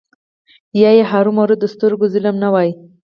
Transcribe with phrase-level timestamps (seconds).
[0.81, 2.69] یا یې هومره د سترګو ظلم نه وای.